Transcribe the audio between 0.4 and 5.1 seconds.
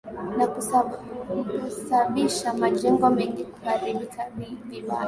kusabisha majengo mengi kuharibika vibaya